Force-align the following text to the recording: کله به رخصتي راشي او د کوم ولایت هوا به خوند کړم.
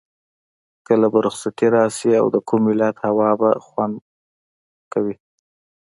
کله 0.87 1.07
به 1.13 1.19
رخصتي 1.27 1.67
راشي 1.75 2.11
او 2.21 2.25
د 2.35 2.37
کوم 2.47 2.61
ولایت 2.69 2.97
هوا 3.07 3.29
به 3.39 3.49
خوند 3.67 3.95
کړم. 4.91 5.17